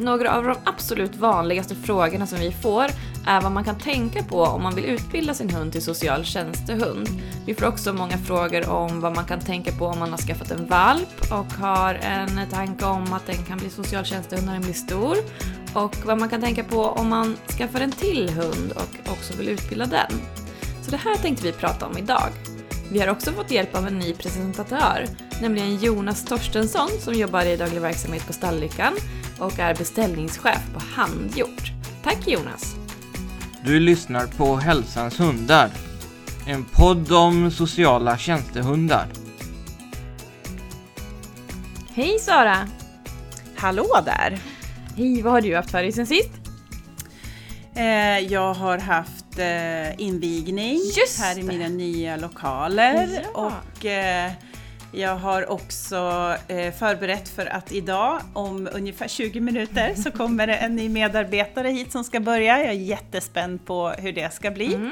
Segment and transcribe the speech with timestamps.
[0.00, 2.86] Några av de absolut vanligaste frågorna som vi får
[3.26, 7.08] är vad man kan tänka på om man vill utbilda sin hund till social tjänstehund.
[7.46, 10.50] Vi får också många frågor om vad man kan tänka på om man har skaffat
[10.50, 14.62] en valp och har en tanke om att den kan bli social tjänstehund när den
[14.62, 15.16] blir stor.
[15.74, 19.48] Och vad man kan tänka på om man skaffar en till hund och också vill
[19.48, 20.20] utbilda den.
[20.82, 22.30] Så det här tänkte vi prata om idag.
[22.92, 25.06] Vi har också fått hjälp av en ny presentatör,
[25.40, 28.92] nämligen Jonas Torstensson som jobbar i daglig verksamhet på Stallyckan
[29.38, 31.72] och är beställningschef på Handgjort.
[32.04, 32.74] Tack Jonas!
[33.64, 35.70] Du lyssnar på Hälsans hundar.
[36.46, 39.06] En podd om sociala tjänstehundar.
[41.94, 42.68] Hej Sara!
[43.56, 44.38] Hallå där!
[44.96, 46.30] Hej, vad har du haft för dig sen sist?
[47.74, 53.52] Eh, jag har haft eh, invigning Just här i mina nya lokaler Ja.
[53.76, 54.32] och eh,
[54.92, 55.96] jag har också
[56.48, 61.68] eh, förberett för att idag om ungefär 20 minuter så kommer det en ny medarbetare
[61.68, 62.58] hit som ska börja.
[62.58, 64.74] Jag är jättespänd på hur det ska bli.
[64.74, 64.90] Mm.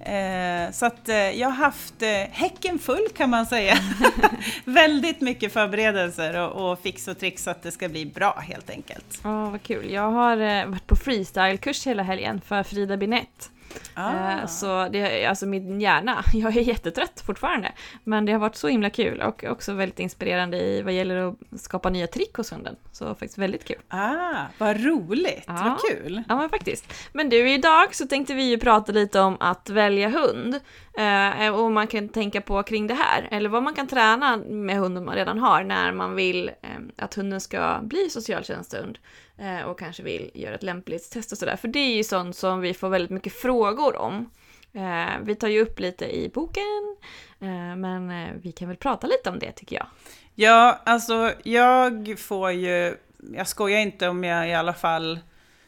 [0.00, 3.78] Eh, så att eh, jag har haft eh, häcken full kan man säga.
[4.64, 8.70] Väldigt mycket förberedelser och, och fix och tricks så att det ska bli bra helt
[8.70, 9.20] enkelt.
[9.24, 9.90] Åh, vad kul.
[9.92, 13.50] Jag har varit på freestyle-kurs hela helgen för Frida Binett.
[13.94, 14.30] Ah.
[14.30, 17.72] Eh, Så det är alltså min hjärna, jag är jättetrött fortfarande.
[18.04, 21.60] Men det har varit så himla kul och också väldigt inspirerande i vad gäller att
[21.60, 22.76] skapa nya trick hos hunden.
[22.92, 23.76] Så faktiskt väldigt kul.
[23.88, 25.44] Ah, vad roligt!
[25.46, 25.54] Ja.
[25.64, 26.22] Vad kul!
[26.28, 26.92] Ja men faktiskt.
[27.12, 30.60] Men du, idag så tänkte vi ju prata lite om att välja hund.
[30.98, 33.28] Eh, och man kan tänka på kring det här.
[33.30, 37.14] Eller vad man kan träna med hunden man redan har när man vill eh, att
[37.14, 38.98] hunden ska bli socialtjänsthund.
[39.38, 41.56] Eh, och kanske vill göra ett lämplighetstest och sådär.
[41.56, 44.30] För det är ju sånt som vi får väldigt mycket frågor om.
[44.72, 46.96] Eh, vi tar ju upp lite i boken.
[47.40, 49.86] Eh, men eh, vi kan väl prata lite om det tycker jag.
[50.34, 52.96] Ja, alltså jag får ju,
[53.34, 55.18] jag skojar inte om jag i alla fall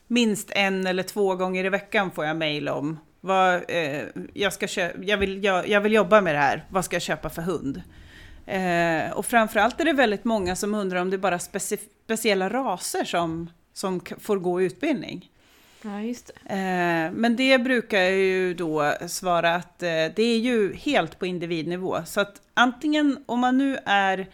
[0.07, 4.03] minst en eller två gånger i veckan får jag mejl om vad, eh,
[4.35, 7.03] jag, ska kö- jag, vill, jag, jag vill jobba med det här, vad ska jag
[7.03, 7.83] köpa för hund?
[8.47, 12.49] Eh, och framförallt är det väldigt många som undrar om det är bara speci- speciella
[12.49, 15.31] raser som, som får gå utbildning.
[15.83, 16.55] Ja, just det.
[16.55, 21.27] Eh, Men det brukar jag ju då svara att eh, det är ju helt på
[21.27, 21.99] individnivå.
[22.07, 24.27] Så att antingen om man nu är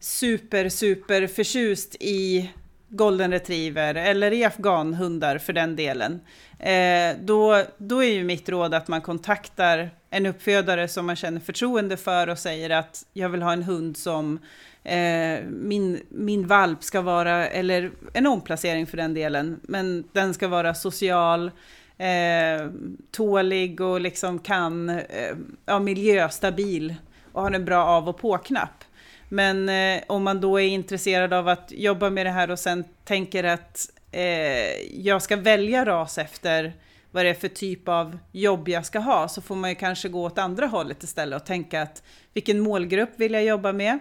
[0.00, 2.50] super, super förtjust i
[2.88, 6.20] golden retriever eller i afghanhundar för den delen.
[6.58, 11.40] Eh, då, då är ju mitt råd att man kontaktar en uppfödare som man känner
[11.40, 14.38] förtroende för och säger att jag vill ha en hund som
[14.88, 20.48] eh, min, min valp ska vara, eller en omplacering för den delen, men den ska
[20.48, 21.50] vara social,
[21.98, 22.70] eh,
[23.10, 26.94] tålig och liksom kan, eh, ja, miljöstabil
[27.32, 28.84] och har en bra av och på-knapp.
[29.28, 32.84] Men eh, om man då är intresserad av att jobba med det här och sen
[33.04, 36.72] tänker att eh, jag ska välja ras efter
[37.10, 40.08] vad det är för typ av jobb jag ska ha, så får man ju kanske
[40.08, 42.02] gå åt andra hållet istället och tänka att
[42.34, 43.98] vilken målgrupp vill jag jobba med?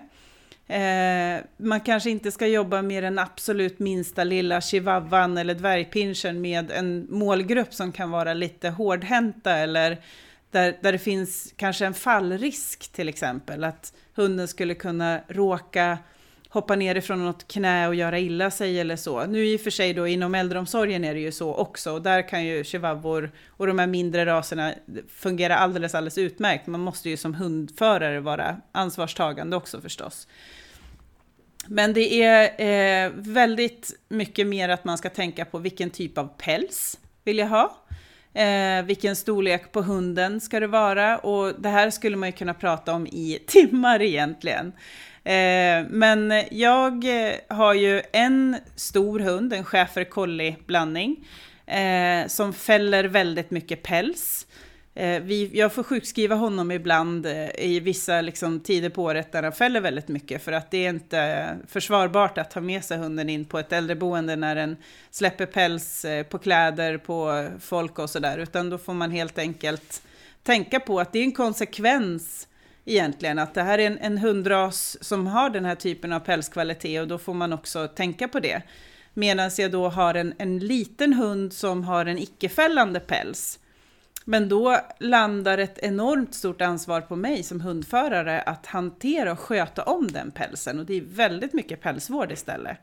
[0.68, 6.72] Eh, man kanske inte ska jobba med den absolut minsta lilla chihuahuan eller dvärgpinschen med
[6.72, 9.98] en målgrupp som kan vara lite hårdhänta eller
[10.52, 13.64] där, där det finns kanske en fallrisk till exempel.
[13.64, 15.98] Att hunden skulle kunna råka
[16.50, 19.26] hoppa ner ifrån något knä och göra illa sig eller så.
[19.26, 22.30] Nu i och för sig då inom äldreomsorgen är det ju så också och där
[22.30, 24.74] kan ju chihuahuor och de här mindre raserna
[25.10, 26.68] fungera alldeles, alldeles utmärkt.
[26.68, 30.28] Man måste ju som hundförare vara ansvarstagande också förstås.
[31.68, 32.62] Men det är
[33.06, 37.48] eh, väldigt mycket mer att man ska tänka på vilken typ av päls vill jag
[37.48, 37.78] ha.
[38.34, 41.18] Eh, vilken storlek på hunden ska det vara?
[41.18, 44.74] Och det här skulle man ju kunna prata om i timmar egentligen.
[45.28, 51.28] Eh, men jag eh, har ju en stor hund, en schäfer collie blandning,
[51.66, 54.48] eh, som fäller väldigt mycket päls.
[54.96, 59.44] Eh, vi, jag får sjukskriva honom ibland eh, i vissa liksom, tider på året där
[59.44, 63.30] han fäller väldigt mycket för att det är inte försvarbart att ta med sig hunden
[63.30, 64.78] in på ett äldreboende när den
[65.12, 70.02] släpper päls eh, på kläder, på folk och sådär, utan då får man helt enkelt
[70.44, 72.48] tänka på att det är en konsekvens
[72.88, 77.02] egentligen, att det här är en, en hundras som har den här typen av pälskvalitet
[77.02, 78.62] och då får man också tänka på det.
[79.14, 83.60] Medan jag då har en, en liten hund som har en icke-fällande päls,
[84.26, 89.84] men då landar ett enormt stort ansvar på mig som hundförare att hantera och sköta
[89.84, 92.78] om den pälsen och det är väldigt mycket pälsvård istället.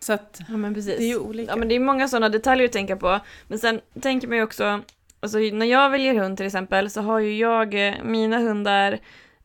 [0.00, 1.52] Så att Ja det är ju olika.
[1.52, 3.20] Ja men det är många sådana detaljer att tänka på.
[3.48, 4.80] Men sen tänker man ju också,
[5.22, 8.98] alltså när jag väljer hund till exempel så har ju jag, eh, mina hundar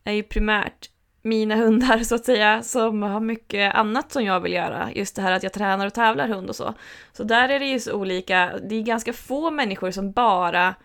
[0.04, 0.90] är ju primärt
[1.22, 4.90] mina hundar så att säga, som har mycket annat som jag vill göra.
[4.92, 6.74] Just det här att jag tränar och tävlar hund och så.
[7.14, 10.76] Så där är det ju så olika, det är ganska få människor som bara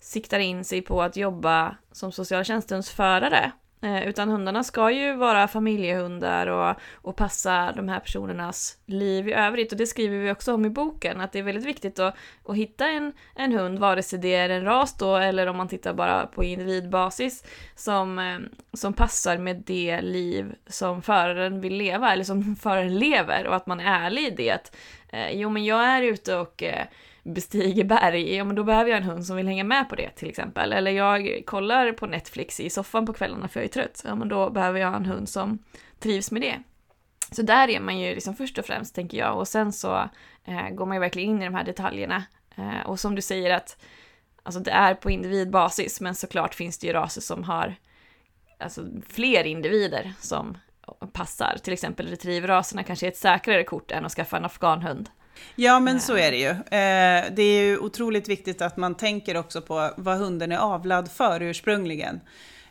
[0.00, 2.90] siktar in sig på att jobba som socialtjänstens
[3.82, 9.32] Eh, utan hundarna ska ju vara familjehundar och, och passa de här personernas liv i
[9.32, 9.72] övrigt.
[9.72, 12.14] Och det skriver vi också om i boken, att det är väldigt viktigt att,
[12.46, 15.68] att hitta en, en hund, vare sig det är en ras då eller om man
[15.68, 17.44] tittar bara på individbasis,
[17.74, 18.38] som, eh,
[18.72, 23.66] som passar med det liv som föraren vill leva, eller som föraren lever, och att
[23.66, 24.50] man är ärlig i det.
[24.50, 24.76] Att,
[25.08, 26.86] eh, jo men jag är ute och eh,
[27.22, 30.10] bestiger berg, ja men då behöver jag en hund som vill hänga med på det
[30.10, 30.72] till exempel.
[30.72, 34.28] Eller jag kollar på Netflix i soffan på kvällarna för jag är trött, ja men
[34.28, 35.58] då behöver jag en hund som
[35.98, 36.62] trivs med det.
[37.32, 40.08] Så där är man ju liksom först och främst, tänker jag, och sen så
[40.44, 42.24] eh, går man ju verkligen in i de här detaljerna.
[42.56, 43.76] Eh, och som du säger att
[44.42, 47.74] alltså det är på individbasis, men såklart finns det ju raser som har
[48.58, 50.56] alltså, fler individer som
[51.12, 51.56] passar.
[51.62, 55.10] Till exempel retrieverraserna kanske är ett säkrare kort än att skaffa en afghanhund.
[55.54, 56.50] Ja, men så är det ju.
[56.50, 61.10] Eh, det är ju otroligt viktigt att man tänker också på vad hunden är avlad
[61.10, 62.20] för ursprungligen.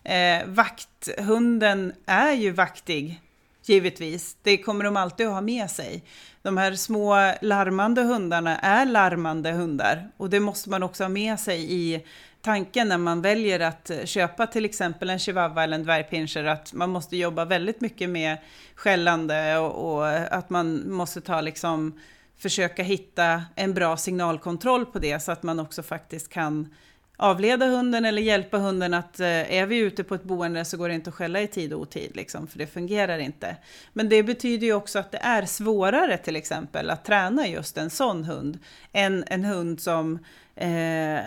[0.03, 3.21] Eh, vakthunden är ju vaktig,
[3.65, 4.37] givetvis.
[4.43, 6.03] Det kommer de alltid att ha med sig.
[6.41, 11.39] De här små larmande hundarna är larmande hundar och det måste man också ha med
[11.39, 12.05] sig i
[12.41, 16.89] tanken när man väljer att köpa till exempel en chihuahua eller en dvärgpinscher att man
[16.89, 18.37] måste jobba väldigt mycket med
[18.75, 21.99] skällande och, och att man måste ta liksom
[22.39, 26.73] försöka hitta en bra signalkontroll på det så att man också faktiskt kan
[27.17, 30.89] avleda hunden eller hjälpa hunden att eh, är vi ute på ett boende så går
[30.89, 33.55] det inte att skälla i tid och otid, liksom, för det fungerar inte.
[33.93, 37.89] Men det betyder ju också att det är svårare till exempel att träna just en
[37.89, 38.59] sån hund
[38.91, 40.19] än en hund som
[40.61, 41.19] Eh,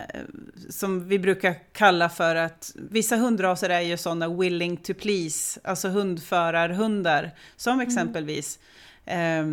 [0.69, 5.89] som vi brukar kalla för att vissa hundraser är ju sådana willing to please, alltså
[5.89, 7.87] hundförarhundar, som mm
[9.05, 9.45] eh,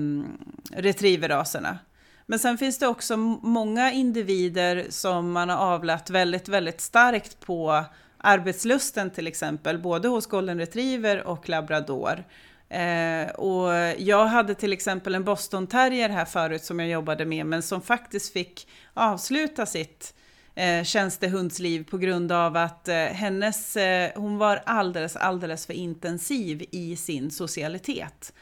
[0.72, 1.78] retrieverraserna.
[2.26, 7.84] Men sen finns det också många individer som man har avlat väldigt, väldigt starkt på
[8.18, 12.24] arbetslusten till exempel, både hos golden retriever och labrador.
[12.68, 17.46] Eh, och jag hade till exempel en boston terrier här förut som jag jobbade med,
[17.46, 20.14] men som faktiskt fick avsluta sitt
[20.54, 26.64] eh, tjänstehundsliv på grund av att eh, hennes, eh, hon var alldeles, alldeles för intensiv
[26.70, 28.32] i sin socialitet.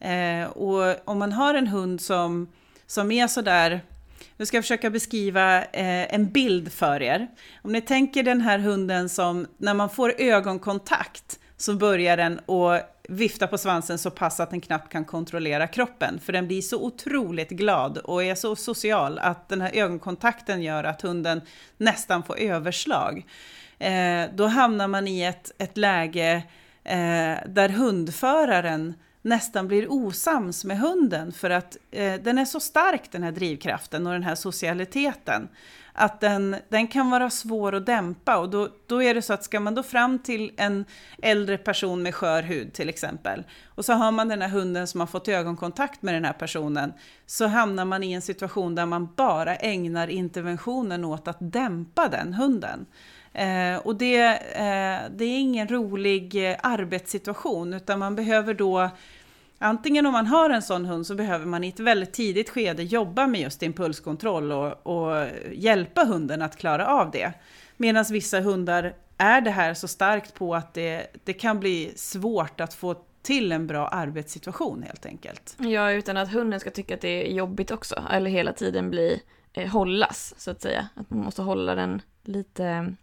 [0.00, 2.48] Eh, och om man har en hund som,
[2.86, 3.80] som är sådär,
[4.36, 7.28] nu ska jag försöka beskriva eh, en bild för er.
[7.62, 12.96] Om ni tänker den här hunden som när man får ögonkontakt så börjar den att
[13.08, 16.20] vifta på svansen så pass att den knappt kan kontrollera kroppen.
[16.20, 20.84] För den blir så otroligt glad och är så social att den här ögonkontakten gör
[20.84, 21.40] att hunden
[21.76, 23.26] nästan får överslag.
[23.78, 26.42] Eh, då hamnar man i ett, ett läge
[26.84, 33.12] eh, där hundföraren nästan blir osams med hunden för att eh, den är så stark
[33.12, 35.48] den här drivkraften och den här socialiteten
[35.92, 39.44] att den, den kan vara svår att dämpa och då, då är det så att
[39.44, 40.84] ska man då fram till en
[41.22, 45.00] äldre person med skör hud till exempel och så har man den här hunden som
[45.00, 46.92] har fått ögonkontakt med den här personen
[47.26, 52.34] så hamnar man i en situation där man bara ägnar interventionen åt att dämpa den
[52.34, 52.86] hunden.
[53.32, 54.22] Eh, och det,
[54.52, 58.90] eh, det är ingen rolig eh, arbetssituation utan man behöver då
[59.62, 62.82] Antingen om man har en sån hund så behöver man i ett väldigt tidigt skede
[62.82, 67.32] jobba med just impulskontroll och, och hjälpa hunden att klara av det.
[67.76, 72.60] Medan vissa hundar är det här så starkt på att det, det kan bli svårt
[72.60, 75.56] att få till en bra arbetssituation helt enkelt.
[75.58, 79.22] Ja, utan att hunden ska tycka att det är jobbigt också, eller hela tiden bli
[79.52, 80.88] eh, hållas, så att säga.
[80.94, 82.94] Att man måste hålla den lite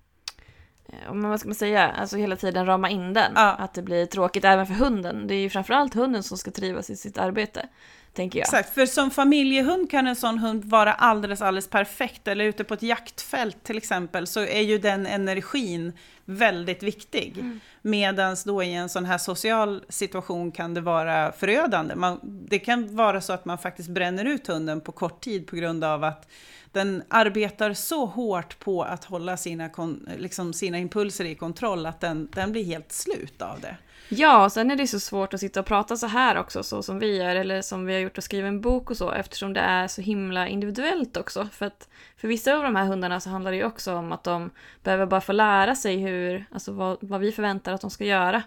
[1.14, 3.32] men vad ska man säga, alltså hela tiden rama in den.
[3.36, 3.52] Ja.
[3.52, 5.28] Att det blir tråkigt även för hunden.
[5.28, 7.68] Det är ju framförallt hunden som ska trivas i sitt arbete.
[8.14, 8.46] Tänker jag.
[8.46, 12.28] Exakt, för som familjehund kan en sån hund vara alldeles, alldeles perfekt.
[12.28, 15.94] Eller ute på ett jaktfält till exempel så är ju den energin
[16.28, 17.38] väldigt viktig.
[17.38, 17.60] Mm.
[17.82, 21.96] Medan då i en sån här social situation kan det vara förödande.
[21.96, 25.56] Man, det kan vara så att man faktiskt bränner ut hunden på kort tid på
[25.56, 26.28] grund av att
[26.72, 29.70] den arbetar så hårt på att hålla sina,
[30.18, 33.78] liksom sina impulser i kontroll att den, den blir helt slut av det.
[34.10, 36.84] Ja, och sen är det så svårt att sitta och prata så här också, så
[36.84, 39.54] som vi gör, eller som vi har gjort och skriva en bok och så, eftersom
[39.54, 41.48] det är så himla individuellt också.
[41.52, 44.24] För att för vissa av de här hundarna så handlar det ju också om att
[44.24, 44.50] de
[44.84, 46.17] behöver bara få lära sig hur,
[46.52, 48.44] alltså vad, vad vi förväntar att de ska göra.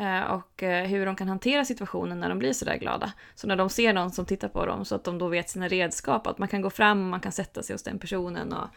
[0.00, 3.12] Eh, och eh, hur de kan hantera situationen när de blir sådär glada.
[3.34, 5.68] Så när de ser någon som tittar på dem så att de då vet sina
[5.68, 8.68] redskap, att man kan gå fram och man kan sätta sig hos den personen och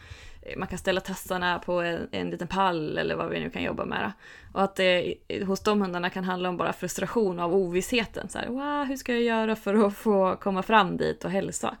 [0.42, 3.62] eh, man kan ställa tassarna på en, en liten pall eller vad vi nu kan
[3.62, 4.12] jobba med.
[4.52, 5.14] Och att det
[5.46, 8.28] hos de hundarna kan handla om bara frustration av ovissheten.
[8.28, 11.76] Så här, wow, hur ska jag göra för att få komma fram dit och hälsa?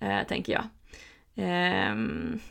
[0.00, 0.64] Eh, tänker jag.
[1.34, 1.94] Eh,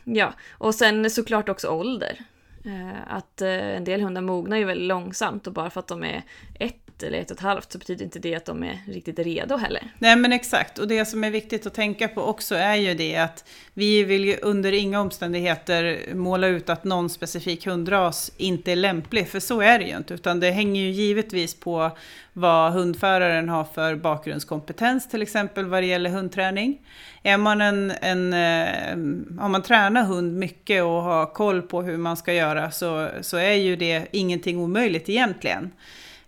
[0.04, 2.24] ja, och sen såklart också ålder.
[2.68, 6.04] Eh, att eh, en del hundar mognar ju väldigt långsamt och bara för att de
[6.04, 6.22] är
[6.58, 9.56] ett eller ett och ett halvt så betyder inte det att de är riktigt redo
[9.56, 9.82] heller.
[9.98, 13.16] Nej men exakt, och det som är viktigt att tänka på också är ju det
[13.16, 18.76] att vi vill ju under inga omständigheter måla ut att någon specifik hundras inte är
[18.76, 21.90] lämplig, för så är det ju inte, utan det hänger ju givetvis på
[22.38, 26.78] vad hundföraren har för bakgrundskompetens, till exempel vad det gäller hundträning.
[27.22, 31.82] Är man en, en eh, om har man tränat hund mycket och har koll på
[31.82, 35.70] hur man ska göra så, så är ju det ingenting omöjligt egentligen.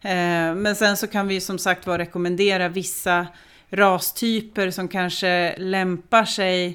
[0.03, 3.27] Eh, men sen så kan vi som sagt var rekommendera vissa
[3.71, 6.67] rastyper som kanske lämpar sig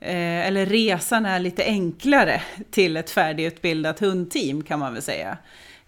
[0.00, 5.38] eh, eller resan är lite enklare till ett färdigutbildat hundteam kan man väl säga.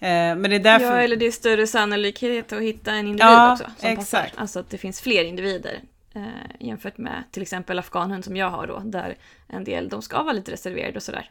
[0.09, 0.87] Men det är därför...
[0.87, 3.65] Ja, eller det är större sannolikhet att hitta en individ ja, också.
[3.65, 4.31] Som exakt.
[4.31, 4.41] Passar.
[4.41, 5.81] Alltså att det finns fler individer
[6.15, 6.23] eh,
[6.61, 9.17] jämfört med till exempel afghanhund som jag har då, där
[9.49, 11.31] en del de ska vara lite reserverade och sådär.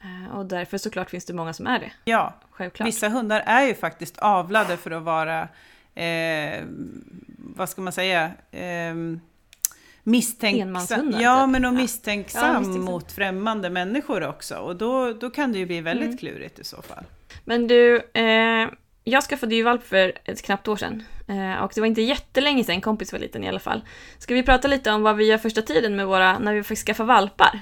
[0.00, 1.92] Eh, och därför såklart finns det många som är det.
[2.04, 2.88] Ja, Självklart.
[2.88, 5.48] vissa hundar är ju faktiskt avlade för att vara,
[5.94, 6.64] eh,
[7.38, 8.94] vad ska man säga, eh,
[10.08, 11.14] misstänksam.
[11.20, 11.50] Ja, typ.
[11.50, 12.58] men och misstänksam, ja.
[12.58, 14.56] misstänksam mot främmande människor också.
[14.56, 16.18] Och då, då kan det ju bli väldigt mm.
[16.18, 17.04] klurigt i så fall.
[17.44, 18.68] Men du, eh,
[19.04, 21.02] jag skaffade ju valp för ett knappt år sedan.
[21.28, 23.82] Eh, och det var inte jättelänge sedan, kompis var liten i alla fall.
[24.18, 26.78] Ska vi prata lite om vad vi gör första tiden med våra, när vi fick
[26.78, 27.60] skaffa valpar?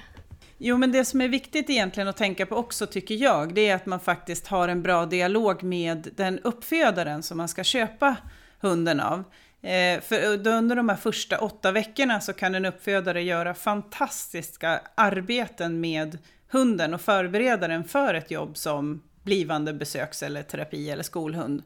[0.59, 3.75] Jo, men det som är viktigt egentligen att tänka på också tycker jag, det är
[3.75, 8.17] att man faktiskt har en bra dialog med den uppfödaren som man ska köpa
[8.61, 9.25] hunden av.
[9.63, 15.81] Eh, för under de här första åtta veckorna så kan en uppfödare göra fantastiska arbeten
[15.81, 16.19] med
[16.51, 21.63] hunden och förbereda den för ett jobb som blivande besöks eller terapi eller skolhund.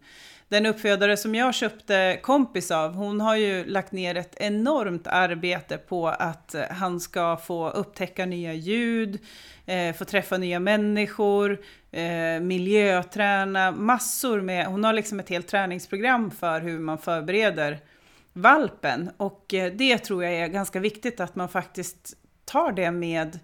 [0.51, 5.79] Den uppfödare som jag köpte kompis av, hon har ju lagt ner ett enormt arbete
[5.79, 9.19] på att eh, han ska få upptäcka nya ljud,
[9.67, 16.31] eh, få träffa nya människor, eh, miljöträna, massor med, hon har liksom ett helt träningsprogram
[16.31, 17.79] för hur man förbereder
[18.33, 19.11] valpen.
[19.17, 23.39] Och eh, det tror jag är ganska viktigt att man faktiskt tar det med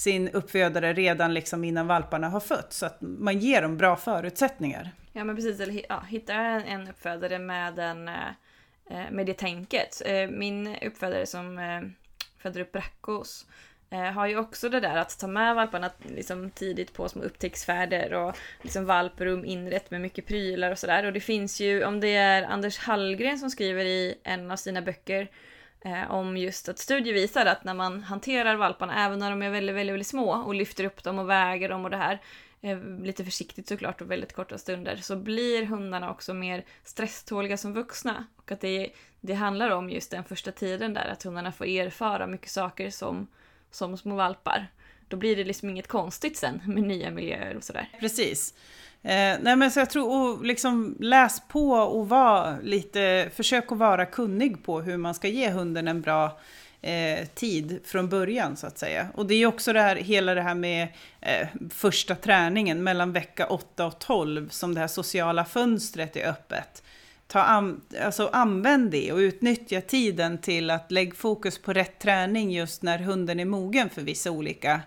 [0.00, 2.76] sin uppfödare redan liksom innan valparna har fötts.
[2.76, 4.90] Så att man ger dem bra förutsättningar.
[5.12, 8.14] Ja men precis, eller ja, hitta en uppfödare med, en, eh,
[8.90, 10.02] eh, med det tänket.
[10.04, 11.60] Eh, min uppfödare som
[12.38, 13.46] föder upp brackos
[14.14, 18.36] har ju också det där att ta med valparna liksom tidigt på små upptäcktsfärder och
[18.62, 21.06] liksom valprum inrett med mycket prylar och sådär.
[21.06, 24.82] Och det finns ju, om det är Anders Hallgren som skriver i en av sina
[24.82, 25.28] böcker
[25.84, 29.50] eh, om just att studier visar att när man hanterar valparna, även när de är
[29.50, 32.20] väldigt, väldigt, väldigt små och lyfter upp dem och väger dem och det här,
[32.60, 37.74] eh, lite försiktigt såklart och väldigt korta stunder, så blir hundarna också mer stresståliga som
[37.74, 38.26] vuxna.
[38.36, 42.26] Och att det, det handlar om just den första tiden där, att hundarna får erfara
[42.26, 43.26] mycket saker som,
[43.70, 44.66] som små valpar.
[45.08, 47.88] Då blir det liksom inget konstigt sen med nya miljöer och sådär.
[48.00, 48.54] Precis.
[49.02, 53.78] Eh, nej men så jag tror, och liksom läs på och var lite, försök att
[53.78, 56.38] vara kunnig på hur man ska ge hunden en bra
[56.82, 59.08] eh, tid från början så att säga.
[59.14, 60.88] Och det är också det här, hela det här med
[61.20, 66.82] eh, första träningen mellan vecka 8 och 12 som det här sociala fönstret är öppet.
[67.26, 72.52] Ta an, alltså använd det och utnyttja tiden till att lägga fokus på rätt träning
[72.52, 74.80] just när hunden är mogen för vissa olika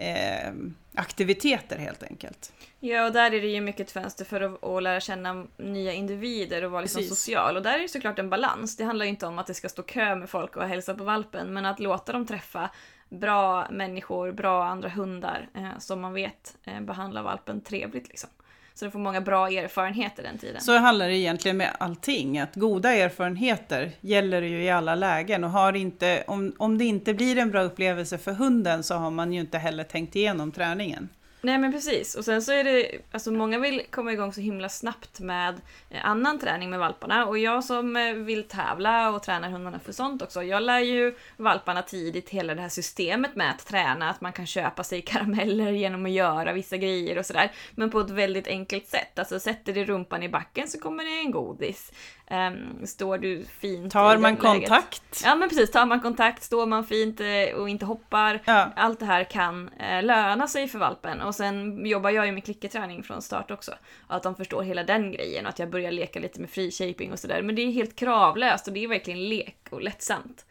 [0.00, 0.52] eh,
[0.94, 2.52] aktiviteter helt enkelt.
[2.80, 5.92] Ja, och där är det ju mycket ett fönster för att, att lära känna nya
[5.92, 7.56] individer och vara liksom social.
[7.56, 8.76] Och där är det såklart en balans.
[8.76, 11.52] Det handlar inte om att det ska stå kö med folk och hälsa på valpen,
[11.52, 12.70] men att låta dem träffa
[13.08, 18.30] bra människor, bra andra hundar eh, som man vet eh, behandlar valpen trevligt liksom.
[18.74, 20.60] Så du får många bra erfarenheter den tiden.
[20.60, 25.50] Så handlar det egentligen med allting, att goda erfarenheter gäller ju i alla lägen och
[25.50, 29.32] har inte, om, om det inte blir en bra upplevelse för hunden så har man
[29.32, 31.08] ju inte heller tänkt igenom träningen.
[31.42, 34.68] Nej men precis, och sen så är det, alltså många vill komma igång så himla
[34.68, 39.50] snabbt med eh, annan träning med valparna och jag som eh, vill tävla och tränar
[39.50, 43.66] hundarna för sånt också, jag lär ju valparna tidigt hela det här systemet med att
[43.66, 47.90] träna, att man kan köpa sig karameller genom att göra vissa grejer och sådär, men
[47.90, 49.18] på ett väldigt enkelt sätt.
[49.18, 51.92] Alltså sätter du rumpan i backen så kommer det en godis.
[52.30, 55.22] Um, står du fint Tar man kontakt?
[55.24, 58.42] Ja men precis, tar man kontakt, står man fint eh, och inte hoppar.
[58.44, 58.72] Ja.
[58.76, 59.70] Allt det här kan
[60.02, 63.74] löna sig för valpen och sen jobbar jag ju med klickerträning från start också.
[64.06, 67.18] Att de förstår hela den grejen och att jag börjar leka lite med free-shaping och
[67.18, 67.42] sådär.
[67.42, 70.44] Men det är helt kravlöst och det är verkligen lek och lättsamt.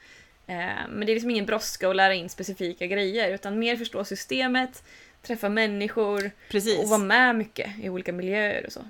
[0.47, 0.55] Eh,
[0.89, 4.83] men det är liksom ingen brådska att lära in specifika grejer utan mer förstå systemet,
[5.21, 6.79] träffa människor Precis.
[6.79, 8.81] och vara med mycket i olika miljöer och så.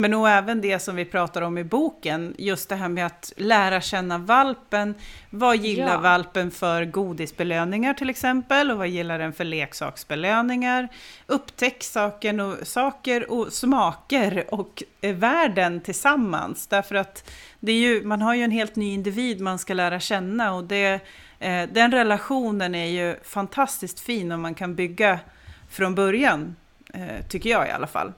[0.00, 3.32] Men nog även det som vi pratar om i boken, just det här med att
[3.36, 4.94] lära känna valpen.
[5.30, 5.98] Vad gillar Ja.
[6.00, 8.70] valpen för godisbelöningar till exempel?
[8.70, 10.88] Och vad gillar den för leksaksbelöningar?
[11.26, 16.66] Upptäck saker och, saker och smaker och eh, världen tillsammans.
[16.66, 17.30] Därför att
[17.60, 20.64] det är ju, man har ju en helt ny individ man ska lära känna och
[20.64, 21.00] det,
[21.38, 25.18] eh, den relationen är ju fantastiskt fin om man kan bygga
[25.70, 26.56] från början,
[26.94, 28.12] eh, tycker jag i alla fall.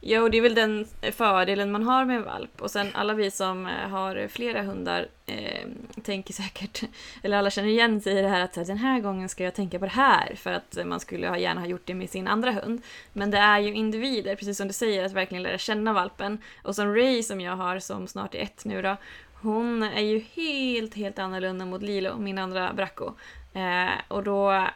[0.00, 2.62] Ja, och det är väl den eh, fördelen man har med en valp.
[2.62, 5.68] Och sen alla vi som eh, har flera hundar eh,
[6.02, 6.82] tänker säkert,
[7.22, 9.78] eller alla känner igen sig i det här att den här gången ska jag tänka
[9.78, 12.82] på det här för att man skulle gärna ha gjort det med sin andra hund.
[13.12, 16.38] Men det är ju individer, precis som du säger, att verkligen lära känna valpen.
[16.62, 18.96] Och som Ray som jag har som snart är ett nu då,
[19.42, 23.14] hon är ju helt, helt annorlunda mot Lilo, min andra bracko.
[23.54, 24.68] Eh, och då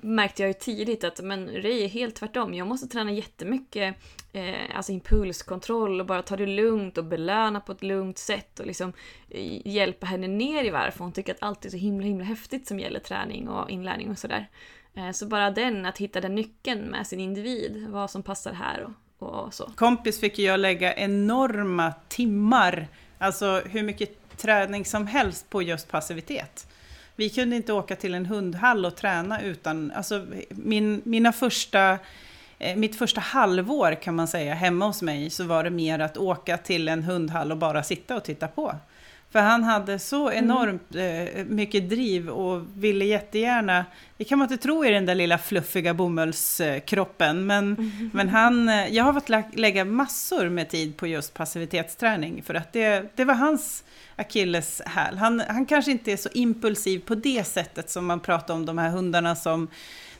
[0.00, 2.54] märkte jag ju tidigt att men Ray är helt tvärtom.
[2.54, 3.96] Jag måste träna jättemycket
[4.32, 8.66] eh, alltså impulskontroll och bara ta det lugnt och belöna på ett lugnt sätt och
[8.66, 8.92] liksom
[9.30, 12.68] eh, hjälpa henne ner i varv hon tycker att allt är så himla himla häftigt
[12.68, 14.48] som gäller träning och inlärning och sådär.
[14.94, 18.86] Eh, så bara den, att hitta den nyckeln med sin individ, vad som passar här
[19.18, 19.70] och, och så.
[19.76, 22.88] Kompis fick ju jag lägga enorma timmar,
[23.18, 26.66] alltså hur mycket träning som helst på just passivitet.
[27.16, 31.98] Vi kunde inte åka till en hundhall och träna utan, alltså min, mina första,
[32.58, 36.16] eh, mitt första halvår kan man säga hemma hos mig så var det mer att
[36.16, 38.74] åka till en hundhall och bara sitta och titta på.
[39.34, 43.84] För han hade så enormt eh, mycket driv och ville jättegärna,
[44.16, 48.86] det kan man inte tro i den där lilla fluffiga bomullskroppen, men, men han, eh,
[48.88, 53.24] jag har fått lä- lägga massor med tid på just passivitetsträning för att det, det
[53.24, 53.84] var hans
[54.16, 55.18] akilleshäl.
[55.18, 58.78] Han, han kanske inte är så impulsiv på det sättet som man pratar om de
[58.78, 59.68] här hundarna som,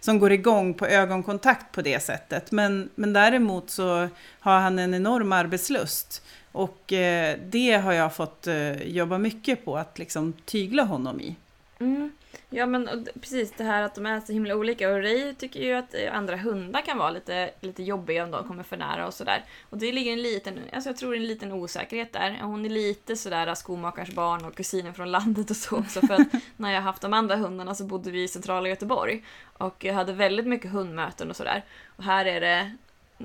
[0.01, 2.53] som går igång på ögonkontakt på det sättet.
[2.53, 4.09] Men, men däremot så
[4.41, 6.23] har han en enorm arbetslust.
[6.55, 11.37] Och eh, det har jag fått eh, jobba mycket på att liksom tygla honom i.
[11.81, 12.13] Mm.
[12.51, 15.61] Ja men och precis det här att de är så himla olika och Ray tycker
[15.61, 19.07] ju att eh, andra hundar kan vara lite, lite jobbiga om de kommer för nära
[19.07, 19.45] och sådär.
[19.71, 22.39] Och det ligger en liten, alltså jag tror en liten osäkerhet där.
[22.43, 26.29] Hon är lite sådär skomakarens barn och kusinen från landet och så också för att
[26.57, 29.25] när jag haft de andra hundarna så bodde vi i centrala Göteborg
[29.59, 31.65] och jag hade väldigt mycket hundmöten och sådär.
[31.97, 32.77] Och här är det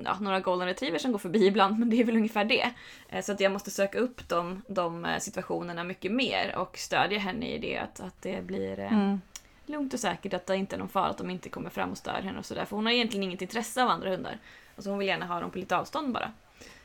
[0.06, 2.72] ja, några golden retrievers som går förbi ibland, men det är väl ungefär det.
[3.10, 7.20] Eh, Så att jag måste söka upp de, de eh, situationerna mycket mer och stödja
[7.20, 9.16] henne i det, att, att det blir eh,
[9.66, 11.98] lugnt och säkert, att det inte är någon fara att de inte kommer fram och
[11.98, 12.66] stör henne och sådär.
[12.66, 14.40] För hon har egentligen inget intresse av andra hundar.
[14.76, 16.32] Alltså hon vill gärna ha dem på lite avstånd bara.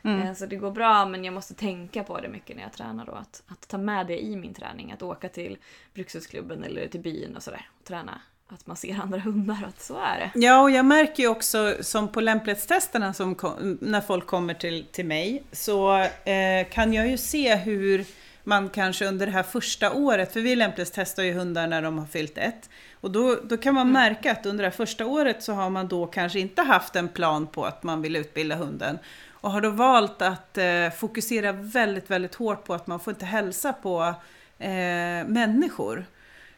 [0.02, 0.34] Mm.
[0.34, 3.12] Så det går bra, men jag måste tänka på det mycket när jag tränar då.
[3.12, 5.58] Att, att ta med det i min träning, att åka till
[5.94, 8.20] brukshundsklubben eller till byn och sådär och träna.
[8.48, 10.40] Att man ser andra hundar och att så är det.
[10.40, 14.86] Ja, och jag märker ju också som på lämplighetstesterna som kom, när folk kommer till,
[14.92, 18.04] till mig så eh, kan jag ju se hur
[18.44, 22.06] man kanske under det här första året, för vi lämplighetstestar ju hundar när de har
[22.06, 25.52] fyllt ett, och då, då kan man märka att under det här första året så
[25.52, 28.98] har man då kanske inte haft en plan på att man vill utbilda hunden
[29.30, 33.24] och har då valt att eh, fokusera väldigt, väldigt hårt på att man får inte
[33.24, 34.14] hälsa på
[34.58, 36.06] eh, människor.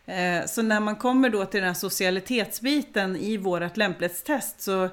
[0.06, 4.88] Eh, så när man kommer då till den här socialitetsbiten i vårt lämplighetstest så,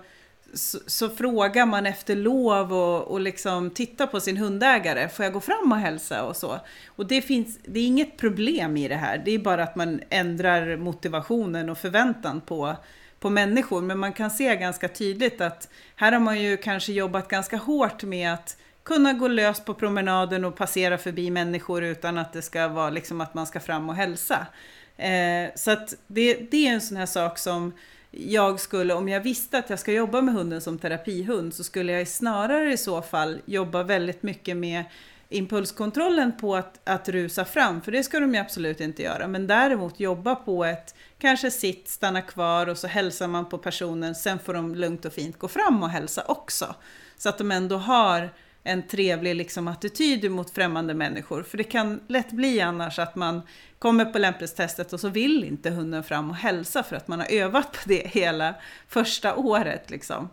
[0.54, 5.10] så, så frågar man efter lov och, och liksom tittar på sin hundägare.
[5.10, 6.60] Får jag gå fram och hälsa och så?
[6.88, 9.22] Och det, finns, det är inget problem i det här.
[9.26, 12.76] Det är bara att man ändrar motivationen och förväntan på,
[13.20, 13.82] på människor.
[13.82, 18.04] Men man kan se ganska tydligt att här har man ju kanske jobbat ganska hårt
[18.04, 22.68] med att kunna gå lös på promenaden och passera förbi människor utan att det ska
[22.68, 24.48] vara liksom att man ska fram och hälsa.
[24.98, 27.74] Eh, så att det, det är en sån här sak som
[28.12, 31.92] jag skulle, om jag visste att jag ska jobba med hunden som terapihund så skulle
[31.92, 34.84] jag snarare i så fall jobba väldigt mycket med
[35.30, 39.28] impulskontrollen på att, att rusa fram, för det ska de ju absolut inte göra.
[39.28, 44.16] Men däremot jobba på ett, kanske sitt, stanna kvar och så hälsar man på personen,
[44.16, 46.76] sen får de lugnt och fint gå fram och hälsa också.
[47.18, 48.30] Så att de ändå har
[48.64, 51.44] en trevlig liksom, attityd mot främmande människor.
[51.44, 53.42] För det kan lätt bli annars att man
[53.84, 57.28] kommer på lämplighetstestet och så vill inte hunden fram och hälsa för att man har
[57.32, 58.56] övat på det hela
[58.88, 59.90] första året.
[59.90, 60.30] Liksom.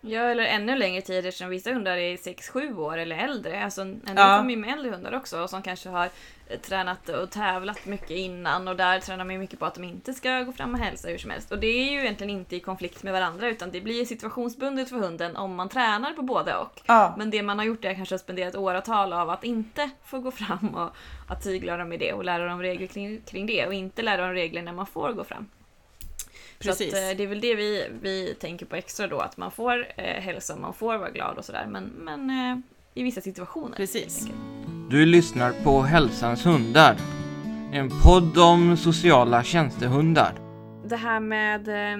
[0.00, 3.64] Ja, eller ännu längre tid eftersom vissa hundar är 6-7 år eller äldre.
[3.64, 4.36] Alltså, en del Ja.
[4.38, 6.08] kommer ju med äldre hundar också och som kanske har
[6.62, 10.14] tränat och tävlat mycket innan och där tränar man ju mycket på att de inte
[10.14, 11.52] ska gå fram och hälsa hur som helst.
[11.52, 14.96] Och det är ju egentligen inte i konflikt med varandra utan det blir situationsbundet för
[14.96, 16.80] hunden om man tränar på både och.
[16.86, 19.90] Ja, Men det man har gjort är kanske att spendera ett åratal av att inte
[20.04, 20.90] få gå fram och
[21.28, 24.26] att tygla dem i det och lära dem regler kring, kring det och inte lära
[24.26, 25.46] dem regler när man får gå fram.
[26.58, 26.90] precis.
[26.90, 29.50] Så att, eh, det är väl det vi, vi tänker på extra då, att man
[29.50, 31.66] får eh, hälsa man får vara glad och sådär.
[31.68, 32.58] Men, men eh,
[32.94, 33.76] i vissa situationer.
[33.76, 34.28] Precis.
[34.90, 36.96] Du lyssnar på Hälsans hundar.
[37.72, 40.32] En podd om sociala tjänstehundar.
[40.88, 41.98] Det här med eh,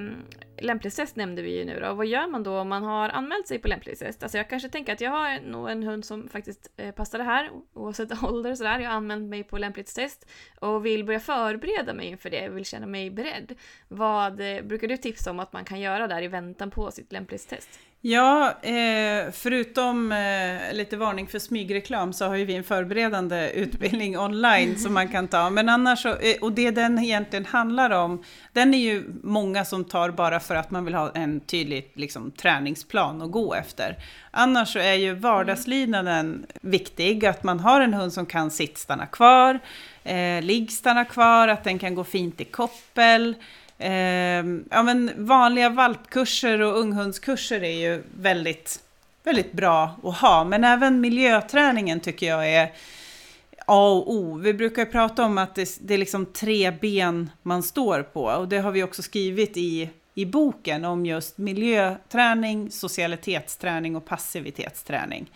[0.61, 1.95] lämplighetstest nämnde vi ju nu då.
[1.95, 4.23] Vad gör man då om man har anmält sig på lämplighetstest?
[4.23, 7.25] Alltså jag kanske tänker att jag har nog en hund som faktiskt eh, passar det
[7.25, 8.79] här oavsett ålder och sådär.
[8.79, 10.29] Jag har anmält mig på lämplighetstest
[10.61, 12.49] och vill börja förbereda mig inför det.
[12.49, 13.55] vill känna mig beredd.
[13.89, 17.13] Vad eh, brukar du tipsa om att man kan göra där i väntan på sitt
[17.13, 17.79] lämplighetstest?
[18.07, 24.19] Ja, eh, förutom eh, lite varning för smygreklam så har ju vi en förberedande utbildning
[24.19, 25.51] online som man kan ta.
[25.51, 29.85] Men annars, så, eh, och det den egentligen handlar om, den är ju många som
[29.85, 33.97] tar bara för att man vill ha en tydlig liksom, träningsplan att gå efter.
[34.31, 39.07] Annars så är ju vardagslydnaden viktig, att man har en hund som kan sitt stanna
[39.07, 39.61] kvar,
[40.41, 43.35] ligg stanna kvar, att den kan gå fint i koppel.
[43.79, 48.83] Eh, ja, men vanliga valpkurser och unghundskurser är ju väldigt,
[49.23, 50.45] väldigt bra att ha.
[50.45, 52.73] Men även miljöträningen tycker jag är
[53.67, 54.39] A och O.
[54.39, 58.25] Vi brukar ju prata om att det, det är liksom tre ben man står på.
[58.25, 65.31] Och det har vi också skrivit i, i boken om just miljöträning, socialitetsträning och passivitetsträning.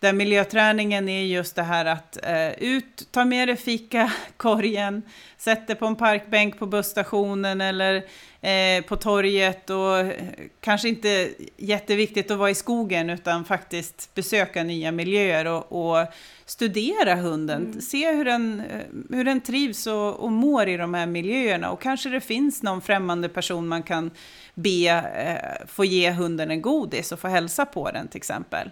[0.00, 5.02] Där miljöträningen är just det här att eh, ut, ta med dig fika, korgen,
[5.38, 7.96] sätt dig på en parkbänk på busstationen eller
[8.40, 10.12] eh, på torget och eh,
[10.60, 16.06] kanske inte jätteviktigt att vara i skogen utan faktiskt besöka nya miljöer och, och
[16.46, 17.82] studera hunden.
[17.82, 21.82] Se hur den, eh, hur den trivs och, och mår i de här miljöerna och
[21.82, 24.10] kanske det finns någon främmande person man kan
[24.54, 28.70] be eh, få ge hunden en godis och få hälsa på den till exempel.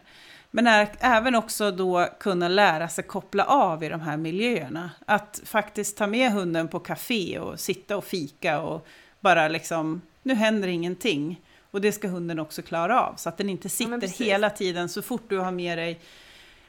[0.51, 4.91] Men är, även också då kunna lära sig koppla av i de här miljöerna.
[5.07, 8.87] Att faktiskt ta med hunden på café och sitta och fika och
[9.21, 11.41] bara liksom, nu händer ingenting.
[11.71, 14.21] Och det ska hunden också klara av, så att den inte sitter precis.
[14.21, 16.01] hela tiden så fort du har med dig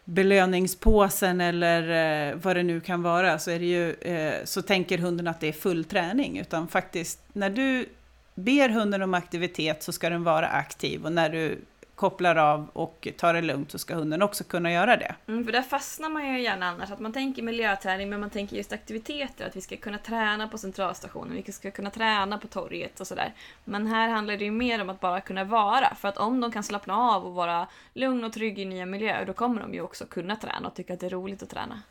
[0.04, 4.98] belöningspåsen eller eh, vad det nu kan vara så, är det ju, eh, så tänker
[4.98, 6.40] hunden att det är full träning.
[6.40, 7.90] Utan faktiskt, när du
[8.36, 11.62] ber hunden om aktivitet så ska den vara aktiv och när du
[12.00, 15.16] kopplar av och tar det lugnt så ska hunden också kunna göra det.
[15.28, 16.92] Mm, för där fastnar man ju gärna annars.
[16.92, 19.48] Att man tänker miljöträning men man tänker just aktiviteter.
[19.48, 23.34] Att vi ska kunna träna på centralstationen, vi ska kunna träna på torget och sådär.
[23.66, 25.96] Men här handlar det ju mer om att bara kunna vara.
[25.96, 29.26] För att om de kan slappna av och vara lugn och trygg i nya miljöer
[29.26, 31.82] då kommer de ju också kunna träna och tycka att det är roligt att träna.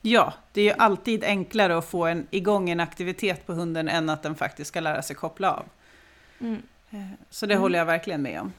[0.00, 4.10] Ja, det är ju alltid enklare att få en, igång en aktivitet på hunden än
[4.10, 5.64] att den faktiskt ska lära sig koppla av.
[6.40, 6.62] Mm.
[6.90, 6.98] Eh,
[7.30, 7.62] Så det Mm.
[7.62, 8.52] håller jag verkligen med om.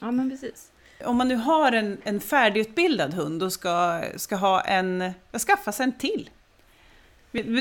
[0.00, 0.70] Ja men precis.
[1.04, 5.12] Om man nu har en, en färdigutbildad hund och ska, ska ha en,
[5.46, 6.30] skaffa sig en till.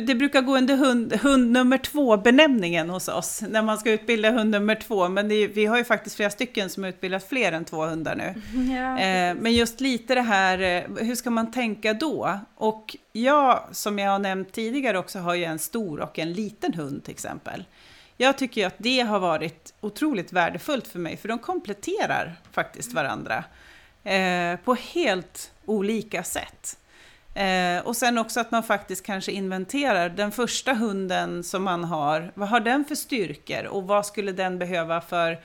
[0.07, 4.31] Det brukar gå under hund, hund nummer två benämningen hos oss när man ska utbilda
[4.31, 5.09] hund nummer två.
[5.09, 8.15] Men är, vi har ju faktiskt flera stycken som har utbildat fler än två hundar
[8.15, 8.33] nu.
[8.73, 12.39] Ja, Eh, men just lite det här, eh, hur ska man tänka då?
[12.55, 16.73] Och jag, som jag har nämnt tidigare också, har ju en stor och en liten
[16.73, 17.65] hund till exempel.
[18.21, 22.93] Jag tycker ju att det har varit otroligt värdefullt för mig, för de kompletterar faktiskt
[22.93, 23.43] varandra
[24.03, 26.77] eh, på helt olika sätt.
[27.33, 32.31] Eh, och sen också att man faktiskt kanske inventerar den första hunden som man har,
[32.33, 33.65] vad har den för styrkor?
[33.65, 35.39] Och vad skulle den behöva för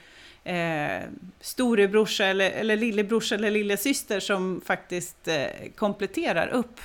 [0.45, 1.03] eh,
[1.41, 6.81] storebrorsa eller, eller lillebrorsa eller lillasyster som faktiskt eh, kompletterar upp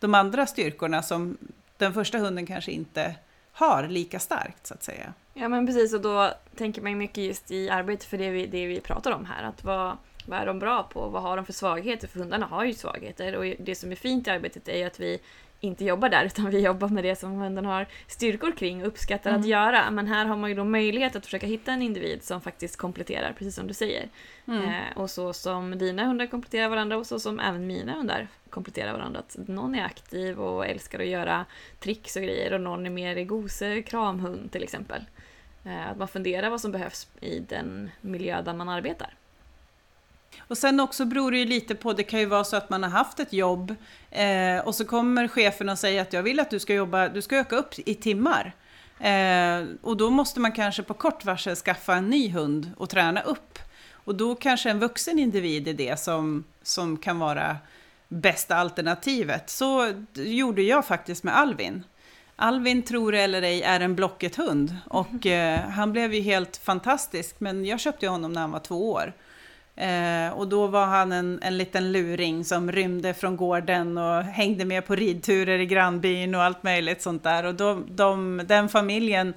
[0.00, 1.36] de andra styrkorna som
[1.76, 3.14] den första hunden kanske inte
[3.52, 5.12] har lika starkt så att säga.
[5.34, 8.46] Ja men precis och då tänker man ju mycket just i arbetet för det vi,
[8.46, 9.42] det vi pratar om här.
[9.42, 11.08] Att vad, vad är de bra på?
[11.08, 12.08] Vad har de för svagheter?
[12.08, 15.00] För hundarna har ju svagheter och det som är fint i arbetet är ju att
[15.00, 15.20] vi
[15.64, 19.30] inte jobbar där utan vi jobbar med det som hunden har styrkor kring och uppskattar
[19.30, 19.48] att Mm.
[19.48, 19.90] göra.
[19.90, 23.32] Men här har man ju då möjlighet att försöka hitta en individ som faktiskt kompletterar,
[23.38, 24.08] precis som du säger.
[24.46, 24.62] Mm.
[24.64, 28.92] Eh, och så som dina hundar kompletterar varandra och så som även mina hundar kompletterar
[28.92, 29.20] varandra.
[29.20, 31.44] Att någon är aktiv och älskar att göra
[31.80, 35.04] tricks och grejer och någon är mer gose, kramhund till exempel.
[35.64, 39.14] Eh, att man funderar vad som behövs i den miljö där man arbetar.
[40.52, 42.82] Och sen också beror det ju lite på, det kan ju vara så att man
[42.82, 43.74] har haft ett jobb
[44.10, 47.22] eh, och så kommer chefen och säger att jag vill att du ska jobba, du
[47.22, 48.52] ska öka upp i timmar.
[49.00, 53.22] Eh, och då måste man kanske på kort varsel skaffa en ny hund och träna
[53.22, 53.58] upp.
[53.92, 57.56] Och då kanske en vuxen individ är det som, som kan vara
[58.08, 59.50] bästa alternativet.
[59.50, 61.84] Så gjorde jag faktiskt med Alvin.
[62.36, 67.36] Alvin, tror eller ej, är en Blocket-hund och eh, han blev ju helt fantastisk.
[67.38, 69.12] Men jag köpte honom när han var två år.
[69.76, 74.64] Eh, och då var han en, en liten luring som rymde från gården och hängde
[74.64, 77.44] med på ridturer i grannbyn och allt möjligt sånt där.
[77.44, 79.34] Och då, de, den familjen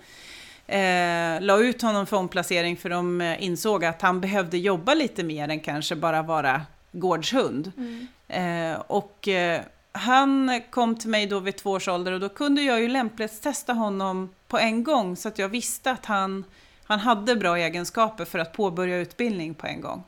[0.68, 5.24] eh, la ut honom för omplacering för de eh, insåg att han behövde jobba lite
[5.24, 7.72] mer än kanske bara vara gårdshund.
[7.78, 8.08] Mm.
[8.28, 12.62] Eh, och eh, han kom till mig då vid två års ålder och då kunde
[12.62, 16.44] jag ju lämplighetstesta honom på en gång så att jag visste att han,
[16.84, 20.04] han hade bra egenskaper för att påbörja utbildning på en gång.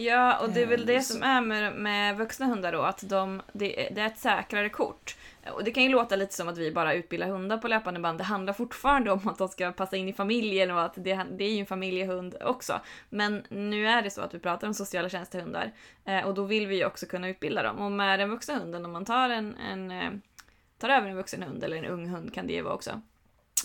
[0.00, 3.42] Ja, och det är väl det som är med, med vuxna hundar då, att de,
[3.52, 5.16] det, det är ett säkrare kort.
[5.52, 8.18] Och det kan ju låta lite som att vi bara utbildar hundar på löpande band.
[8.18, 11.44] Det handlar fortfarande om att de ska passa in i familjen och att det, det
[11.44, 12.80] är ju en familjehund också.
[13.08, 15.72] Men nu är det så att vi pratar om sociala tjänstehundar
[16.04, 17.78] eh, och då vill vi ju också kunna utbilda dem.
[17.78, 20.10] Och med den vuxna hunden, om man tar en, en eh,
[20.78, 23.00] tar över en vuxen hund eller en ung hund kan det ju vara också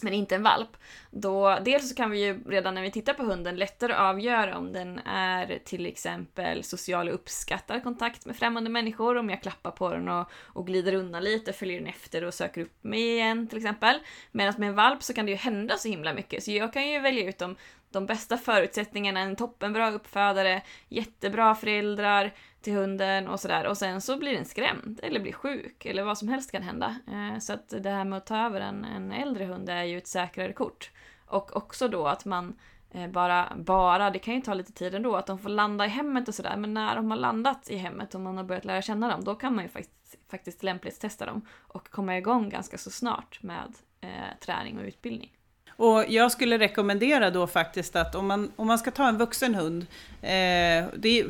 [0.04, 0.78] men inte en valp.
[1.12, 4.74] Då, dels så kan vi ju redan när vi tittar på hunden lättare avgöra om
[4.74, 9.18] den är till exempel social och uppskattar kontakt med främmande människor.
[9.18, 12.62] Om jag klappar på den och, och glider undan lite, följer den efter och söker
[12.62, 14.00] upp mig igen till exempel.
[14.32, 16.44] Medan med en valp så kan det ju hända så himla mycket.
[16.44, 17.56] Så jag kan ju välja ut om
[17.94, 24.18] de bästa förutsättningarna, en toppenbra uppfödare, jättebra föräldrar, till hunden och sådär och sen så
[24.18, 26.96] blir den skrämd eller blir sjuk eller vad som helst kan hända.
[27.08, 29.98] Eh, så att det här med att ta över en, en äldre hund är ju
[29.98, 30.92] ett säkrare kort.
[31.26, 32.56] Och också då att man
[32.92, 35.90] eh, bara, bara, det kan ju ta lite tid ändå, att de får landa i
[35.90, 36.58] hemmet och sådär.
[36.58, 39.36] Men när de har landat i hemmet och man har börjat lära känna dem, då
[39.36, 44.38] kan man ju faktiskt, faktiskt lämplighetstesta dem och komma igång ganska så snart med eh,
[44.40, 45.38] träning och utbildning.
[45.76, 49.56] Och jag skulle rekommendera då faktiskt att om man, om man ska ta en vuxen
[49.56, 49.86] hund,
[50.22, 51.26] eh, det,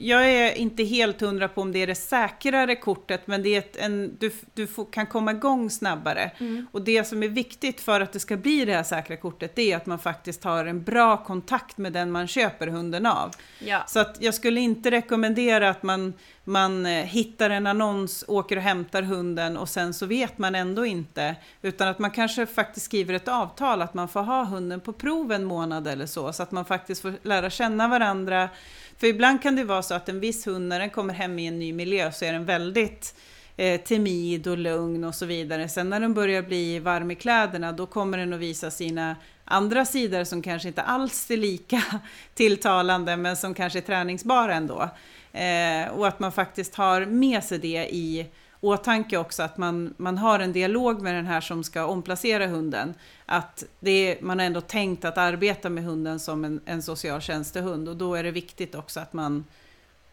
[0.00, 3.58] jag är inte helt hundra på om det är det säkrare kortet, men det är
[3.58, 6.30] ett, en, du, du får, kan komma igång snabbare.
[6.38, 6.66] Mm.
[6.72, 9.72] Och det som är viktigt för att det ska bli det här säkra kortet, det
[9.72, 13.30] är att man faktiskt har en bra kontakt med den man köper hunden av.
[13.58, 13.84] Ja.
[13.86, 16.12] Så att jag skulle inte rekommendera att man
[16.44, 20.86] man eh, hittar en annons, åker och hämtar hunden och sen så vet man ändå
[20.86, 21.36] inte.
[21.62, 25.32] Utan att man kanske faktiskt skriver ett avtal att man får ha hunden på prov
[25.32, 26.32] en månad eller så.
[26.32, 28.48] Så att man faktiskt får lära känna varandra.
[28.96, 31.46] För ibland kan det vara så att en viss hund när den kommer hem i
[31.46, 33.14] en ny miljö så är den väldigt
[33.56, 35.68] eh, timid och lugn och så vidare.
[35.68, 39.84] Sen när den börjar bli varm i kläderna då kommer den att visa sina andra
[39.84, 41.82] sidor som kanske inte alls är lika
[42.34, 44.90] tilltalande men som kanske är träningsbara ändå.
[45.32, 48.26] Eh, och att man faktiskt har med sig det i
[48.60, 52.94] åtanke också, att man, man har en dialog med den här som ska omplacera hunden.
[53.26, 57.88] Att det är, man har ändå tänkt att arbeta med hunden som en, en socialtjänstehund
[57.88, 59.44] och då är det viktigt också att man,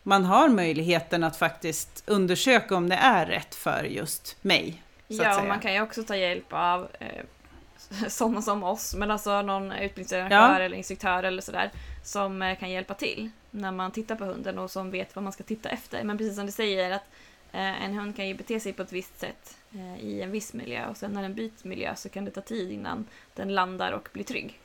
[0.03, 4.84] man har möjligheten att faktiskt undersöka om det är rätt för just mig.
[5.08, 7.08] ja, och man kan ju också ta hjälp av eh,
[8.08, 10.65] sådana som oss, men alltså någon utbildningsarrangör ja.
[10.65, 11.71] eller instruktör eller sådär
[12.03, 15.34] som eh, kan hjälpa till när man tittar på hunden och som vet vad man
[15.34, 16.04] ska titta efter.
[16.04, 17.10] Men precis som du säger att
[17.52, 20.54] eh, en hund kan ju bete sig på ett visst sätt eh, i en viss
[20.54, 23.91] miljö och sen när den byter miljö så kan det ta tid innan den landar
[23.91, 24.60] och blir trygg.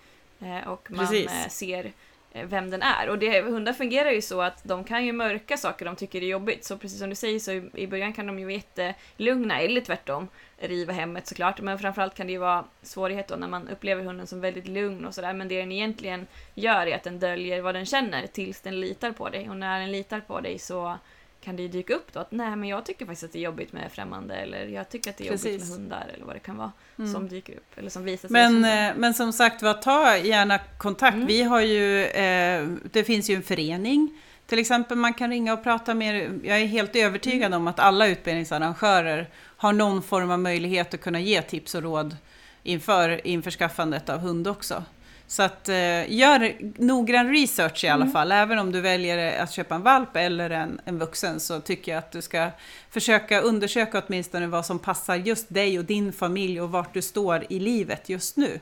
[0.67, 1.31] Och man precis.
[1.51, 1.91] ser Eh,
[2.35, 3.09] Eh, vem den är.
[3.09, 6.27] Och det, hundar fungerar ju så att de kan ju mörka saker de tycker är
[6.27, 6.65] jobbigt.
[6.65, 10.29] Så precis som du säger så i, början kan de ju vara jättelugna, eller tvärtom,
[10.59, 11.61] riva hemmet såklart.
[11.61, 15.07] Men framförallt kan det ju vara svårighet då när man upplever hunden som väldigt lugn
[15.07, 15.33] och sådär.
[15.33, 19.13] Men det den egentligen gör är att den döljer vad den känner tills den litar
[19.13, 19.51] på dig.
[19.51, 20.99] Och när den litar på dig så
[21.45, 23.43] kan det ju dyka upp då att nej men jag tycker faktiskt att det är
[23.43, 25.53] jobbigt med främmande eller jag tycker att det är Precis.
[25.53, 27.13] jobbigt med hundar eller vad det kan vara mm.
[27.13, 28.33] som dyker upp eller som visar sig.
[28.33, 31.15] Men, som eh, men som sagt var, ta gärna kontakt.
[31.15, 31.27] Mm.
[31.27, 35.63] Vi har ju, eh, det finns ju en förening till exempel man kan ringa och
[35.63, 37.61] prata med, jag är helt övertygad mm.
[37.61, 42.17] om att alla utbildningsarrangörer har någon form av möjlighet att kunna ge tips och råd
[42.63, 44.85] inför införskaffandet av hund också.
[45.33, 48.13] Så att eh, gör noggrann research i alla mm.
[48.13, 48.33] fall.
[48.33, 51.99] Även om du väljer att köpa en valp eller en, en vuxen så tycker jag
[51.99, 52.51] att du ska
[52.91, 57.47] försöka undersöka åtminstone vad som passar just dig och din familj och vart du står
[57.49, 58.61] i livet just nu.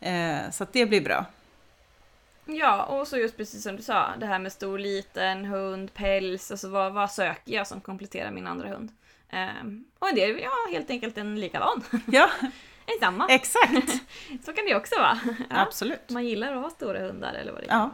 [0.00, 1.24] Eh, så att det blir bra.
[2.46, 6.50] Ja, och så just precis som du sa, det här med stor, liten, hund, päls,
[6.50, 8.92] alltså vad, vad söker jag som kompletterar min andra hund?
[9.62, 11.84] Um, och en del, ja, helt enkelt en likadan.
[12.06, 12.30] Ja,
[12.88, 13.28] är samma.
[13.28, 14.02] Exakt.
[14.44, 15.18] så kan det också vara.
[15.50, 16.10] Absolut.
[16.10, 17.74] Man gillar att ha stora hundar eller vad det är.
[17.74, 17.90] Ja.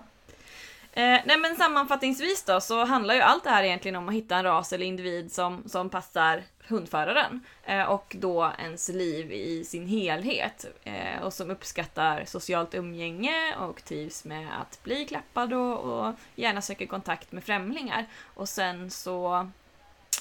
[0.96, 4.36] Eh, nej men sammanfattningsvis då så handlar ju allt det här egentligen om att hitta
[4.36, 9.86] en ras eller individ som, som passar hundföraren eh, och då ens liv i sin
[9.86, 16.14] helhet eh, och som uppskattar socialt umgänge och trivs med att bli klappad och, och
[16.34, 18.06] gärna söker kontakt med främlingar.
[18.34, 19.48] Och sen så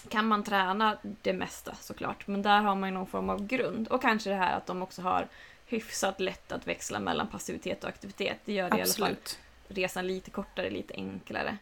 [0.10, 3.88] kan man träna det mesta såklart, men där har man ju någon form av grund.
[3.88, 5.28] Och kanske det här att de också har
[5.66, 8.38] hyfsat lätt att växla mellan passivitet och aktivitet.
[8.46, 9.10] Det gör det Absolut.
[9.10, 11.58] i alla fall resan lite kortare, lite enklare.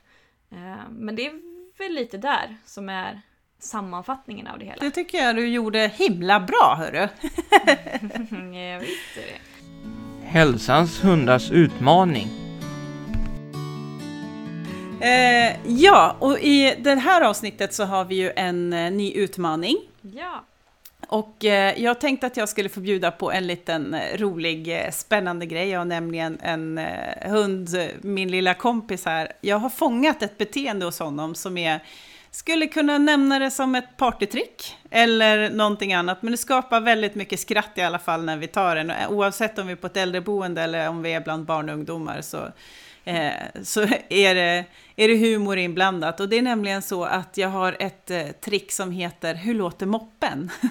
[0.51, 1.33] Eh, men det är
[1.77, 3.21] väl lite där som är
[3.59, 4.77] sammanfattningen av det hela.
[4.79, 6.97] Det tycker jag du gjorde himla bra, hörru!
[8.57, 9.51] jag visste det.
[10.25, 12.40] Hälsans hundars utmaning.
[15.01, 19.77] Eh, ja, och i det här avsnittet så har vi ju en eh, ny utmaning.
[20.01, 20.43] Ja.
[21.07, 24.91] Och eh, jag tänkte att jag skulle få bjuda på en liten eh, rolig, eh,
[24.91, 25.69] spännande grej.
[25.69, 26.79] Jag har nämligen en
[27.21, 27.69] hund,
[28.01, 29.31] min lilla kompis här.
[29.41, 31.79] Jag har fångat ett beteende hos honom som är
[32.31, 37.39] skulle kunna nämna det som ett partytrick eller någonting annat, men det skapar väldigt mycket
[37.39, 38.91] skratt i alla fall när vi tar den.
[39.09, 42.21] Oavsett om vi är på ett äldreboende eller om vi är bland barn och ungdomar
[42.21, 42.37] så,
[43.05, 46.19] eh, så är, det, är det humor inblandat.
[46.19, 49.85] Och det är nämligen så att jag har ett eh, trick som heter Hur låter
[49.85, 50.51] moppen?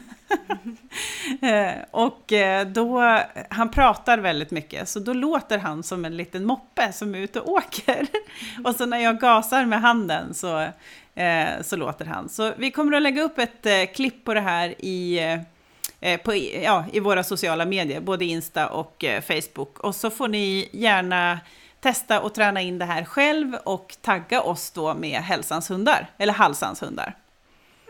[1.42, 6.44] Eh, och eh, då, han pratar väldigt mycket, så då låter han som en liten
[6.44, 8.06] moppe som är ute och åker.
[8.64, 10.60] och så när jag gasar med handen så,
[11.14, 12.28] eh, så låter han.
[12.28, 15.18] Så vi kommer att lägga upp ett eh, klipp på det här i,
[16.00, 19.78] eh, på, ja, i våra sociala medier, både Insta och Facebook.
[19.78, 21.40] Och så får ni gärna
[21.80, 26.32] testa och träna in det här själv och tagga oss då med hälsans hundar, eller
[26.32, 27.14] halsans hundar.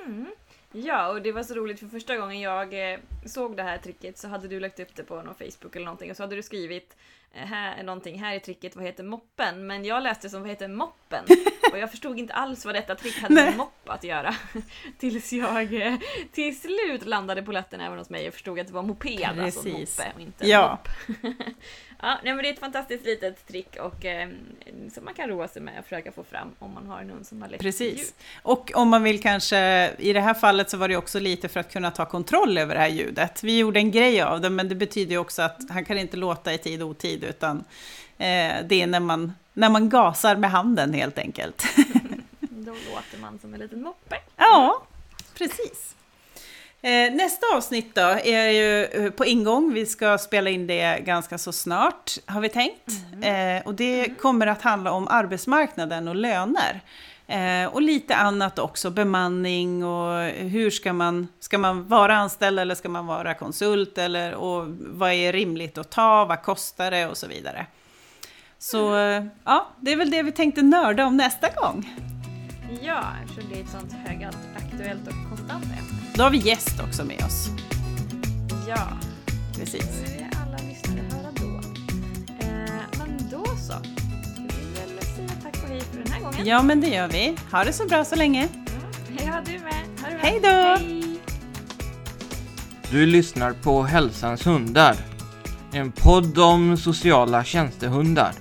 [0.06, 0.26] Mm.
[0.72, 4.18] Ja, och det var så roligt för första gången jag eh, såg det här tricket
[4.18, 6.42] så hade du lagt upp det på någon Facebook eller någonting och så hade du
[6.42, 6.96] skrivit
[7.34, 9.66] eh, här, någonting, här är tricket, vad heter moppen?
[9.66, 11.24] Men jag läste som vad heter moppen?
[11.72, 14.34] Och jag förstod inte alls vad detta trick hade med mopp att göra.
[14.98, 15.94] Tills jag eh,
[16.32, 19.62] till slut landade på latten även hos mig och förstod att det var moped, alltså
[19.62, 19.74] Precis.
[19.80, 20.70] alltså moppe och inte ja.
[20.70, 20.88] mopp.
[22.02, 24.28] Ja, nej, men det är ett fantastiskt litet trick och eh,
[24.92, 27.26] som man kan roa sig med och försöka få fram om man har en hund
[27.26, 27.98] som har lätt Precis.
[27.98, 28.08] ljud.
[28.42, 31.60] Och om man vill kanske, i det här fallet så var det också lite för
[31.60, 33.42] att kunna ta kontroll över det här ljudet.
[33.42, 36.16] Vi gjorde en grej av det, men det betyder ju också att han kan inte
[36.16, 37.64] låta i tid och otid, utan
[38.18, 41.64] eh, det är när man, när man gasar med handen helt enkelt.
[42.40, 44.16] Då låter man som en liten moppe.
[44.36, 44.82] Ja,
[45.34, 45.94] precis.
[46.82, 49.72] Eh, nästa avsnitt då är ju eh, på ingång.
[49.72, 52.90] Vi ska spela in det ganska så snart, har vi tänkt.
[53.12, 53.56] Mm.
[53.56, 54.14] Eh, och det mm.
[54.14, 56.80] kommer att handla om arbetsmarknaden och löner.
[57.30, 62.74] Eh, och lite annat också, bemanning och hur ska man, ska man vara anställd eller
[62.74, 67.16] ska man vara konsult eller och vad är rimligt att ta, vad kostar det och
[67.16, 67.66] så vidare.
[68.58, 69.30] Så mm.
[69.44, 71.96] Ja, det är väl det vi tänkte nörda om nästa gång.
[72.82, 76.00] Ja, eftersom det är ett sånt högaktuellt och konstant ämne.
[76.14, 77.48] Då har vi gäst också med oss.
[78.68, 78.88] Ja,
[79.58, 80.02] precis.
[80.06, 81.68] Det är alla lyssnare höra då.
[82.44, 83.99] Eh, men då så.
[85.80, 86.46] Vi för den här gången.
[86.46, 87.36] Ja, men det gör vi.
[87.52, 88.48] Ha det så bra så länge.
[89.18, 89.62] Ja, du med.
[90.02, 90.22] Ha det bra.
[90.22, 90.48] Hej då!
[90.48, 91.20] Hej.
[92.90, 94.96] Du lyssnar på Hälsans hundar.
[95.72, 98.32] En podd om sociala tjänstehundar.